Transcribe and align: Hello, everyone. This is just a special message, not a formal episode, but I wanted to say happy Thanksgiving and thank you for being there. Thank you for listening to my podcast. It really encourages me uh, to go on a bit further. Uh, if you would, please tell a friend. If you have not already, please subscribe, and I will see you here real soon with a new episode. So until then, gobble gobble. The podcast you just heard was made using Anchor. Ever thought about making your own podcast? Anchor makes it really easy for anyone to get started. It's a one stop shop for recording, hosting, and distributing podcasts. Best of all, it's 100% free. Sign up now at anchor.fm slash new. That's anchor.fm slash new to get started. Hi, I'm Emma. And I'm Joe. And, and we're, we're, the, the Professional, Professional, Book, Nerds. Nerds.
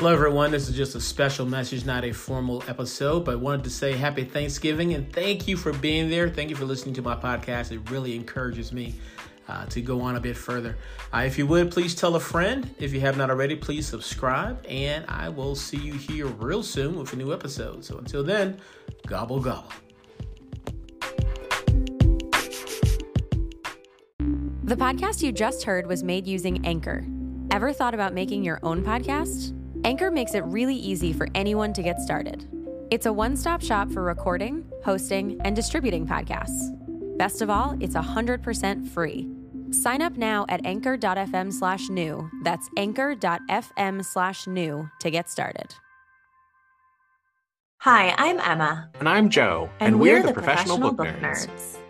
Hello, 0.00 0.14
everyone. 0.14 0.50
This 0.50 0.66
is 0.66 0.74
just 0.74 0.94
a 0.94 1.00
special 1.00 1.44
message, 1.44 1.84
not 1.84 2.06
a 2.06 2.12
formal 2.12 2.64
episode, 2.66 3.26
but 3.26 3.32
I 3.32 3.34
wanted 3.34 3.64
to 3.64 3.70
say 3.70 3.92
happy 3.92 4.24
Thanksgiving 4.24 4.94
and 4.94 5.12
thank 5.12 5.46
you 5.46 5.58
for 5.58 5.74
being 5.74 6.08
there. 6.08 6.30
Thank 6.30 6.48
you 6.48 6.56
for 6.56 6.64
listening 6.64 6.94
to 6.94 7.02
my 7.02 7.14
podcast. 7.14 7.70
It 7.70 7.90
really 7.90 8.16
encourages 8.16 8.72
me 8.72 8.94
uh, 9.46 9.66
to 9.66 9.82
go 9.82 10.00
on 10.00 10.16
a 10.16 10.20
bit 10.20 10.38
further. 10.38 10.78
Uh, 11.12 11.24
if 11.26 11.36
you 11.36 11.46
would, 11.48 11.70
please 11.70 11.94
tell 11.94 12.16
a 12.16 12.20
friend. 12.20 12.74
If 12.78 12.94
you 12.94 13.00
have 13.00 13.18
not 13.18 13.28
already, 13.28 13.56
please 13.56 13.86
subscribe, 13.86 14.64
and 14.66 15.04
I 15.06 15.28
will 15.28 15.54
see 15.54 15.76
you 15.76 15.92
here 15.92 16.28
real 16.28 16.62
soon 16.62 16.98
with 16.98 17.12
a 17.12 17.16
new 17.16 17.34
episode. 17.34 17.84
So 17.84 17.98
until 17.98 18.24
then, 18.24 18.58
gobble 19.06 19.38
gobble. 19.38 19.70
The 24.64 24.76
podcast 24.76 25.22
you 25.22 25.30
just 25.30 25.64
heard 25.64 25.86
was 25.86 26.02
made 26.02 26.26
using 26.26 26.64
Anchor. 26.64 27.04
Ever 27.50 27.74
thought 27.74 27.92
about 27.92 28.14
making 28.14 28.44
your 28.44 28.60
own 28.62 28.82
podcast? 28.82 29.59
Anchor 29.84 30.10
makes 30.10 30.34
it 30.34 30.44
really 30.44 30.74
easy 30.74 31.12
for 31.12 31.26
anyone 31.34 31.72
to 31.72 31.82
get 31.82 32.00
started. 32.00 32.46
It's 32.90 33.06
a 33.06 33.12
one 33.12 33.36
stop 33.36 33.62
shop 33.62 33.90
for 33.90 34.02
recording, 34.02 34.64
hosting, 34.84 35.40
and 35.42 35.56
distributing 35.56 36.06
podcasts. 36.06 36.76
Best 37.16 37.40
of 37.40 37.48
all, 37.48 37.76
it's 37.80 37.94
100% 37.94 38.88
free. 38.88 39.28
Sign 39.70 40.02
up 40.02 40.16
now 40.16 40.44
at 40.48 40.64
anchor.fm 40.66 41.52
slash 41.52 41.88
new. 41.88 42.28
That's 42.42 42.68
anchor.fm 42.76 44.04
slash 44.04 44.46
new 44.46 44.90
to 45.00 45.10
get 45.10 45.30
started. 45.30 45.74
Hi, 47.78 48.14
I'm 48.18 48.38
Emma. 48.40 48.90
And 48.98 49.08
I'm 49.08 49.30
Joe. 49.30 49.70
And, 49.80 49.94
and 49.94 50.00
we're, 50.00 50.16
we're, 50.16 50.22
the, 50.22 50.28
the 50.28 50.34
Professional, 50.34 50.78
Professional, 50.78 50.92
Book, 50.92 51.22
Nerds. 51.22 51.46
Nerds. 51.46 51.89